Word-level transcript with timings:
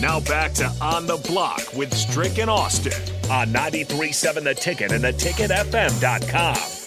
Now 0.00 0.20
back 0.20 0.52
to 0.54 0.72
On 0.80 1.06
the 1.06 1.16
Block 1.16 1.74
with 1.74 1.92
Strick 1.92 2.38
and 2.38 2.48
Austin 2.48 2.92
on 3.30 3.48
93.7 3.48 4.44
The 4.44 4.54
Ticket 4.54 4.92
and 4.92 5.02
theticketfm.com. 5.02 6.78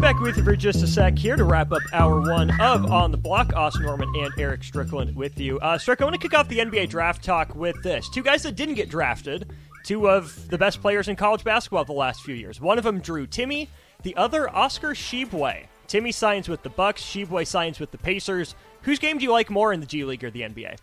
Back 0.00 0.18
with 0.20 0.36
you 0.36 0.42
for 0.42 0.56
just 0.56 0.82
a 0.82 0.86
sec 0.86 1.16
here 1.16 1.36
to 1.36 1.44
wrap 1.44 1.70
up 1.70 1.82
hour 1.92 2.20
one 2.20 2.50
of 2.60 2.90
On 2.90 3.12
the 3.12 3.16
Block. 3.16 3.54
Austin 3.54 3.84
Norman 3.84 4.12
and 4.16 4.32
Eric 4.36 4.64
Strickland 4.64 5.14
with 5.14 5.38
you. 5.38 5.60
Uh, 5.60 5.78
Strick, 5.78 6.00
I 6.00 6.04
want 6.04 6.14
to 6.14 6.20
kick 6.20 6.36
off 6.36 6.48
the 6.48 6.58
NBA 6.58 6.88
draft 6.88 7.22
talk 7.24 7.54
with 7.54 7.80
this. 7.84 8.08
Two 8.10 8.24
guys 8.24 8.42
that 8.42 8.56
didn't 8.56 8.74
get 8.74 8.90
drafted, 8.90 9.52
two 9.84 10.08
of 10.08 10.48
the 10.48 10.58
best 10.58 10.80
players 10.80 11.06
in 11.06 11.14
college 11.14 11.44
basketball 11.44 11.84
the 11.84 11.92
last 11.92 12.22
few 12.22 12.34
years. 12.34 12.60
One 12.60 12.78
of 12.78 12.84
them, 12.84 12.98
Drew 12.98 13.28
Timme, 13.28 13.68
the 14.02 14.16
other, 14.16 14.50
Oscar 14.54 14.90
Tshiebwe. 14.90 15.66
Timme 15.86 16.12
signs 16.12 16.48
with 16.48 16.62
the 16.62 16.70
Bucks, 16.70 17.02
Tshiebwe 17.02 17.46
signs 17.46 17.78
with 17.80 17.90
the 17.90 17.98
Pacers. 17.98 18.54
Whose 18.82 18.98
game 18.98 19.18
do 19.18 19.24
you 19.24 19.32
like 19.32 19.50
more 19.50 19.72
in 19.72 19.80
the 19.80 19.86
G 19.86 20.04
League 20.04 20.22
or 20.24 20.30
the 20.30 20.42
NBA? 20.42 20.76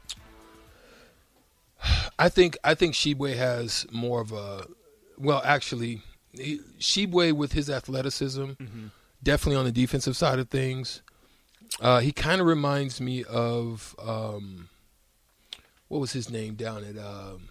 I 2.17 2.29
think 2.29 2.57
I 2.63 2.75
think 2.75 2.93
Tshiebwe 2.93 3.35
has 3.35 3.85
more 3.91 4.21
of 4.21 4.31
a 4.31 4.65
well, 5.17 5.41
actually, 5.43 6.01
he, 6.33 6.59
Tshiebwe 6.79 7.33
with 7.33 7.51
his 7.53 7.69
athleticism, 7.69 8.43
Mm-hmm. 8.43 8.87
definitely 9.21 9.57
on 9.57 9.65
the 9.65 9.71
defensive 9.71 10.15
side 10.17 10.39
of 10.39 10.49
things. 10.49 11.01
Uh, 11.81 11.99
he 11.99 12.11
kind 12.11 12.39
of 12.39 12.47
reminds 12.47 13.01
me 13.01 13.23
of 13.23 13.95
um, 14.03 14.69
what 15.87 15.99
was 15.99 16.13
his 16.13 16.29
name 16.29 16.55
down 16.55 16.83
at 16.83 16.97
um, 16.97 17.49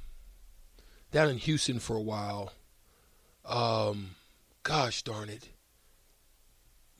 down 1.10 1.28
in 1.28 1.38
Houston 1.38 1.78
for 1.78 1.96
a 1.96 2.00
while. 2.00 2.52
Um, 3.44 4.10
gosh 4.62 5.02
darn 5.02 5.28
it, 5.28 5.48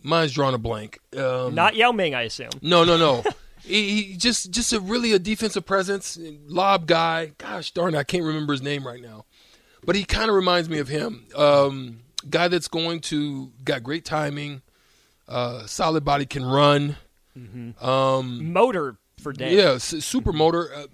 mine's 0.03 0.33
drawn 0.33 0.55
a 0.55 0.59
blank. 0.59 0.99
Um, 1.17 1.55
Not 1.55 1.75
Yao 1.77 1.93
Ming, 1.93 2.15
I 2.15 2.23
assume. 2.23 2.51
no, 2.61 2.85
no, 2.85 2.97
no. 2.97 3.23
he, 3.65 4.03
he 4.03 4.17
just 4.17 4.51
just 4.51 4.73
a 4.73 4.81
really 4.81 5.13
a 5.13 5.19
defensive 5.19 5.65
presence, 5.67 6.19
lob 6.47 6.87
guy. 6.87 7.33
Gosh 7.39 7.71
darn, 7.73 7.95
I 7.95 8.03
can't 8.05 8.25
remember 8.25 8.53
his 8.53 8.63
name 8.63 8.87
right 8.87 9.01
now, 9.03 9.25
but 9.85 9.97
he 9.97 10.05
kind 10.05 10.29
of 10.29 10.35
reminds 10.37 10.69
me 10.69 10.79
of 10.79 10.89
him. 10.89 11.27
Um, 11.37 12.01
guy 12.29 12.49
that's 12.49 12.69
going 12.69 13.01
to 13.01 13.51
got 13.65 13.83
great 13.83 14.05
timing, 14.05 14.63
uh, 15.29 15.67
solid 15.67 16.05
body, 16.05 16.27
can 16.27 16.45
run. 16.45 16.97
Um, 17.81 18.53
Motor 18.53 18.97
for 19.21 19.33
days. 19.33 19.57
yeah, 19.57 19.79
super 19.79 20.33
motor. 20.33 20.71
Uh, 20.75 20.87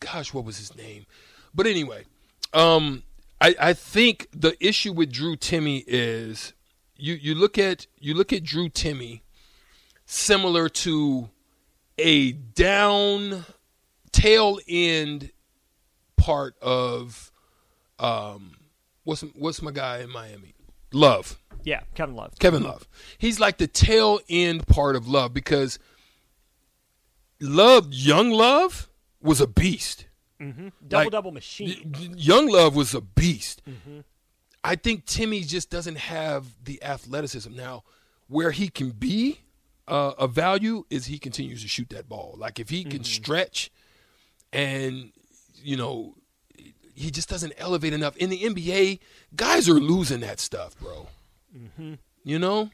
gosh, 0.00 0.34
what 0.34 0.44
was 0.44 0.58
his 0.58 0.76
name? 0.76 1.06
But 1.54 1.66
anyway, 1.66 2.04
um, 2.52 3.02
I, 3.40 3.54
I 3.60 3.72
think 3.72 4.28
the 4.32 4.56
issue 4.64 4.92
with 4.92 5.12
Drew 5.12 5.36
Timme 5.36 5.84
is 5.86 6.52
you 6.96 7.14
you 7.14 7.34
look 7.34 7.58
at 7.58 7.86
you 7.98 8.14
look 8.14 8.32
at 8.32 8.42
Drew 8.42 8.68
Timme 8.68 9.20
similar 10.04 10.68
to 10.68 11.30
a 11.98 12.32
down 12.32 13.44
tail 14.12 14.58
end 14.68 15.30
part 16.16 16.56
of 16.60 17.30
um 17.98 18.56
what's 19.04 19.22
what's 19.34 19.62
my 19.62 19.70
guy 19.70 19.98
in 19.98 20.10
Miami? 20.10 20.54
Love. 20.92 21.38
Yeah, 21.64 21.80
Kevin 21.94 22.14
Love. 22.14 22.38
Kevin 22.38 22.62
Love. 22.62 22.86
He's 23.18 23.40
like 23.40 23.58
the 23.58 23.66
tail 23.66 24.20
end 24.28 24.66
part 24.66 24.94
of 24.94 25.08
Love 25.08 25.34
because 25.34 25.78
Love, 27.40 27.88
young 27.90 28.30
Love, 28.30 28.88
was 29.20 29.40
a 29.40 29.46
beast. 29.46 30.06
Double 30.38 30.72
Like, 30.90 31.10
double 31.10 31.32
machine. 31.32 31.94
Young 32.16 32.46
Love 32.48 32.76
was 32.76 32.94
a 32.94 33.00
beast. 33.00 33.62
I 34.66 34.74
think 34.74 35.06
Timme 35.06 35.46
just 35.46 35.70
doesn't 35.70 35.96
have 35.96 36.46
the 36.64 36.82
athleticism. 36.82 37.54
Now, 37.54 37.84
where 38.26 38.50
he 38.50 38.68
can 38.68 38.90
be 38.90 39.40
uh, 39.86 40.14
a 40.18 40.26
value 40.26 40.84
is 40.90 41.06
he 41.06 41.20
continues 41.20 41.62
to 41.62 41.68
shoot 41.68 41.88
that 41.90 42.08
ball. 42.08 42.34
Like 42.36 42.58
if 42.58 42.68
he 42.68 42.82
can 42.82 42.94
mm-hmm. 42.94 43.02
stretch 43.04 43.70
and, 44.52 45.12
you 45.62 45.76
know, 45.76 46.16
he 46.94 47.12
just 47.12 47.28
doesn't 47.28 47.52
elevate 47.58 47.92
enough. 47.92 48.16
In 48.16 48.28
the 48.28 48.42
NBA, 48.42 48.98
guys 49.36 49.68
are 49.68 49.74
losing 49.74 50.20
that 50.20 50.40
stuff, 50.40 50.76
bro. 50.80 51.06
Mm-hmm. 51.56 51.94
You 52.24 52.38
know? 52.40 52.70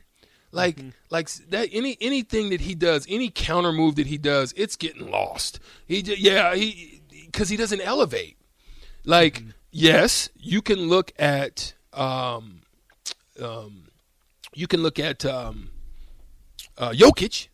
Like 0.50 0.76
mm-hmm. 0.76 0.90
like 1.10 1.30
that 1.50 1.68
any 1.72 1.98
anything 2.00 2.50
that 2.50 2.62
he 2.62 2.74
does, 2.74 3.06
any 3.08 3.30
counter 3.30 3.72
move 3.72 3.96
that 3.96 4.06
he 4.06 4.18
does, 4.18 4.54
it's 4.56 4.76
getting 4.76 5.10
lost. 5.10 5.58
He 5.86 6.00
yeah, 6.00 6.54
he 6.54 7.00
cuz 7.32 7.48
he 7.48 7.56
doesn't 7.56 7.80
elevate. 7.80 8.36
Like 9.04 9.42
yes, 9.70 10.28
you 10.36 10.60
can 10.60 10.88
look 10.88 11.12
at 11.18 11.72
um 11.92 12.62
um 13.40 13.84
you 14.54 14.66
can 14.66 14.82
look 14.82 14.98
at 14.98 15.24
um 15.24 15.70
uh 16.78 16.90
Jokic 16.90 17.48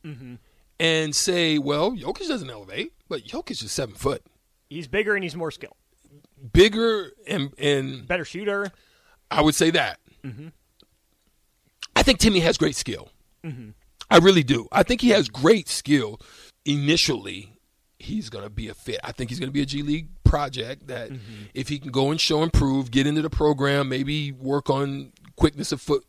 and 0.80 1.14
say, 1.14 1.58
well, 1.58 1.92
Jokic 1.92 2.28
doesn't 2.28 2.48
elevate, 2.50 2.92
but 3.08 3.24
Jokic 3.24 3.62
is 3.64 3.72
7 3.72 3.94
foot. 3.94 4.22
He's 4.68 4.86
bigger 4.86 5.14
and 5.14 5.24
he's 5.24 5.34
more 5.36 5.50
skilled. 5.50 5.76
Bigger 6.52 7.10
and 7.26 7.52
and 7.58 8.06
Better 8.06 8.24
shooter. 8.24 8.70
I 9.30 9.42
would 9.42 9.54
say 9.54 9.70
that. 9.70 9.98
I 11.96 12.02
think 12.02 12.18
Timme 12.20 12.40
has 12.42 12.56
great 12.58 12.76
skill. 12.76 13.10
I 14.10 14.18
really 14.18 14.42
do. 14.42 14.68
I 14.72 14.82
think 14.82 15.00
he 15.00 15.10
has 15.10 15.28
great 15.28 15.68
skill. 15.68 16.20
Initially, 16.64 17.57
he's 17.98 18.30
going 18.30 18.44
to 18.44 18.50
be 18.50 18.68
a 18.68 18.74
fit. 18.74 19.00
I 19.02 19.12
think 19.12 19.30
he's 19.30 19.38
going 19.38 19.48
to 19.48 19.54
be 19.54 19.62
a 19.62 19.66
G 19.66 19.82
League 19.82 20.08
project 20.24 20.88
that 20.88 21.10
if 21.54 21.68
he 21.68 21.78
can 21.78 21.90
go 21.90 22.10
and 22.10 22.20
show 22.20 22.42
improve, 22.42 22.90
get 22.90 23.06
into 23.06 23.22
the 23.22 23.30
program, 23.30 23.88
maybe 23.88 24.32
work 24.32 24.70
on 24.70 25.12
quickness 25.36 25.72
of 25.72 25.80
foot 25.80 26.04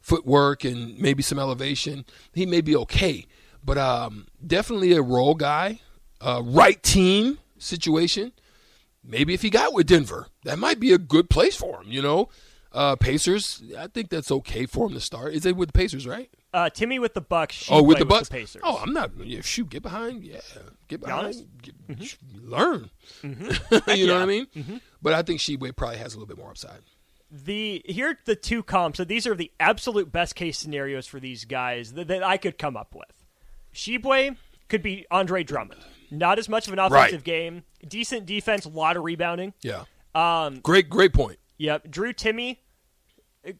footwork 0.00 0.64
and 0.64 0.98
maybe 0.98 1.22
some 1.22 1.38
elevation, 1.38 2.04
he 2.32 2.46
may 2.46 2.60
be 2.60 2.74
okay. 2.74 3.26
But 3.62 3.76
um, 3.76 4.26
definitely 4.44 4.92
a 4.92 5.02
role 5.02 5.34
guy, 5.34 5.80
uh, 6.20 6.42
right 6.44 6.82
team 6.82 7.38
situation 7.58 8.32
maybe 9.04 9.34
if 9.34 9.42
he 9.42 9.50
got 9.50 9.72
with 9.72 9.86
Denver, 9.86 10.26
that 10.44 10.58
might 10.58 10.80
be 10.80 10.92
a 10.92 10.98
good 10.98 11.30
place 11.30 11.56
for 11.56 11.82
him. 11.82 11.90
You 11.90 12.02
know, 12.02 12.28
uh, 12.72 12.96
Pacers. 12.96 13.62
I 13.78 13.86
think 13.88 14.10
that's 14.10 14.30
okay 14.30 14.66
for 14.66 14.86
him 14.86 14.94
to 14.94 15.00
start. 15.00 15.34
Is 15.34 15.44
it 15.46 15.56
with 15.56 15.68
the 15.70 15.78
Pacers, 15.78 16.06
right? 16.06 16.30
Uh, 16.52 16.68
Timme 16.72 17.00
with 17.00 17.14
the 17.14 17.20
Bucks. 17.20 17.68
oh, 17.70 17.82
with 17.82 17.98
the 17.98 18.04
Bucks. 18.04 18.28
Pacers. 18.28 18.60
oh, 18.64 18.78
I'm 18.82 18.92
not. 18.92 19.10
Yeah, 19.24 19.40
shoot, 19.40 19.70
get 19.70 19.82
behind. 19.82 20.24
Yeah, 20.24 20.40
get 20.88 21.00
behind. 21.00 21.46
Get, 21.62 21.74
sh- 22.02 22.16
Learn. 22.34 22.90
you 23.22 23.28
know 23.38 23.48
what 23.86 23.88
I 23.88 24.06
yeah. 24.20 24.24
mean? 24.24 24.80
But 25.00 25.12
I 25.14 25.22
think 25.22 25.40
Tshiebwe 25.40 25.76
probably 25.76 25.98
has 25.98 26.14
a 26.14 26.18
little 26.18 26.26
bit 26.28 26.38
more 26.38 26.50
upside. 26.50 26.80
the 27.30 27.82
here 27.84 28.08
are 28.10 28.18
the 28.24 28.34
two 28.36 28.62
comps. 28.64 28.96
So 28.96 29.04
these 29.04 29.26
are 29.26 29.34
the 29.36 29.52
absolute 29.60 30.10
best 30.10 30.34
case 30.34 30.58
scenarios 30.58 31.06
for 31.06 31.20
these 31.20 31.44
guys 31.44 31.92
that, 31.92 32.08
that 32.08 32.22
I 32.24 32.36
could 32.36 32.58
come 32.58 32.76
up 32.76 32.94
with. 32.94 33.12
Tshiebwe 33.74 34.36
could 34.68 34.82
be 34.82 35.06
Andre 35.10 35.42
Drummond. 35.44 35.80
Not 36.10 36.38
as 36.40 36.48
much 36.48 36.66
of 36.66 36.72
an 36.72 36.78
offensive 36.80 37.18
Right. 37.20 37.24
game, 37.24 37.62
decent 37.86 38.26
defense, 38.26 38.64
a 38.64 38.68
lot 38.68 38.96
of 38.96 39.04
rebounding. 39.04 39.54
Yeah. 39.62 39.84
Um, 40.14 40.58
Great, 40.60 40.88
great 40.90 41.12
point. 41.12 41.38
Yep, 41.60 41.90
Drew 41.90 42.14
Timme 42.14 42.56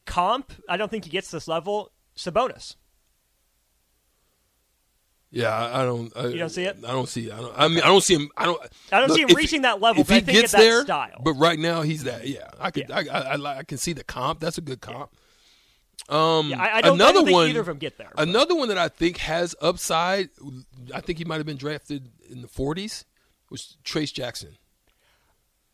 comp. 0.06 0.52
I 0.70 0.78
don't 0.78 0.90
think 0.90 1.04
he 1.04 1.10
gets 1.10 1.30
this 1.30 1.46
level. 1.46 1.92
Sabonis. 2.16 2.76
Yeah, 5.30 5.54
I, 5.54 5.82
I 5.82 5.84
don't. 5.84 6.10
I, 6.16 6.26
You 6.28 6.38
don't 6.38 6.48
see 6.48 6.64
it? 6.64 6.78
I 6.82 6.92
don't 6.92 7.08
see. 7.08 7.30
I 7.30 7.36
don't. 7.36 7.52
I 7.56 7.68
mean, 7.68 7.80
I 7.82 7.88
don't 7.88 8.02
see 8.02 8.14
him. 8.14 8.30
I 8.38 8.46
don't. 8.46 8.60
I 8.90 8.98
don't 9.00 9.08
look, 9.10 9.16
see 9.16 9.22
him 9.22 9.28
if- 9.30 9.36
reaching 9.36 9.62
that 9.62 9.82
level, 9.82 10.00
If 10.00 10.08
but 10.08 10.14
he 10.14 10.18
I 10.20 10.24
think 10.24 10.40
gets 10.40 10.52
there, 10.52 10.82
style. 10.82 11.20
but 11.22 11.34
right 11.34 11.58
now 11.58 11.82
he's 11.82 12.04
that. 12.04 12.26
Yeah, 12.26 12.48
I 12.58 12.70
could. 12.70 12.88
Yeah. 12.88 12.96
I, 13.12 13.18
I, 13.18 13.34
I, 13.36 13.58
I 13.58 13.62
can 13.64 13.76
see 13.78 13.92
the 13.92 14.02
comp. 14.02 14.40
That's 14.40 14.56
a 14.56 14.62
good 14.62 14.80
comp. 14.80 15.10
Um, 16.08 16.48
Yeah, 16.48 16.60
I, 16.62 16.78
I 16.78 16.80
don't, 16.80 16.92
I 16.92 16.94
another 16.94 17.12
don't 17.12 17.24
think 17.26 17.34
one. 17.36 17.48
either 17.50 17.60
of 17.60 17.66
them 17.66 17.76
get 17.78 17.98
there. 17.98 18.08
but- 18.14 18.26
Another 18.26 18.54
one 18.56 18.68
that 18.68 18.78
I 18.78 18.88
think 18.88 19.18
has 19.18 19.54
upside. 19.60 20.30
I 20.92 21.00
think 21.02 21.18
he 21.18 21.24
might 21.26 21.36
have 21.36 21.46
been 21.46 21.58
drafted 21.58 22.08
in 22.28 22.40
the 22.42 22.48
40s. 22.48 23.04
Was 23.50 23.76
Trayce 23.84 24.12
Jackson? 24.12 24.56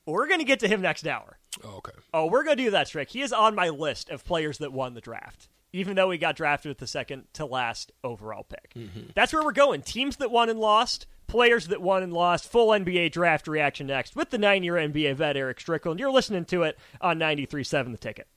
We're 0.05 0.26
going 0.26 0.40
to 0.40 0.44
get 0.44 0.61
to 0.61 0.69
him 0.69 0.82
next 0.82 1.06
hour. 1.06 1.38
Oh, 1.64 1.76
okay. 1.79 1.93
Oh, 2.16 2.24
we're 2.24 2.44
going 2.44 2.56
to 2.56 2.64
do 2.64 2.70
that 2.70 2.88
trick. 2.88 3.10
He 3.10 3.20
is 3.20 3.30
on 3.30 3.54
my 3.54 3.68
list 3.68 4.08
of 4.08 4.24
players 4.24 4.56
that 4.58 4.72
won 4.72 4.94
the 4.94 5.02
draft, 5.02 5.50
even 5.74 5.96
though 5.96 6.10
he 6.10 6.16
got 6.16 6.34
drafted 6.34 6.70
with 6.70 6.78
the 6.78 6.86
second 6.86 7.24
to 7.34 7.44
last 7.44 7.92
overall 8.02 8.42
pick. 8.42 8.72
Mm-hmm. 8.74 9.10
That's 9.14 9.34
where 9.34 9.44
we're 9.44 9.52
going. 9.52 9.82
Teams 9.82 10.16
that 10.16 10.30
won 10.30 10.48
and 10.48 10.58
lost, 10.58 11.06
players 11.26 11.66
that 11.66 11.82
won 11.82 12.02
and 12.02 12.14
lost. 12.14 12.50
Full 12.50 12.68
NBA 12.68 13.12
draft 13.12 13.46
reaction 13.46 13.86
next 13.86 14.16
with 14.16 14.30
the 14.30 14.38
nine 14.38 14.64
year 14.64 14.76
NBA 14.76 15.16
vet, 15.16 15.36
Eric 15.36 15.60
Strickland. 15.60 16.00
You're 16.00 16.10
listening 16.10 16.46
to 16.46 16.62
it 16.62 16.78
on 17.02 17.18
93.7 17.18 17.92
The 17.92 17.98
Ticket. 17.98 18.28